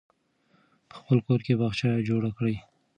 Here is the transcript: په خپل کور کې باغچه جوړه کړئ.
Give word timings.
په 0.89 0.95
خپل 0.99 1.17
کور 1.25 1.39
کې 1.45 1.53
باغچه 1.59 1.89
جوړه 2.09 2.29
کړئ. 2.37 2.55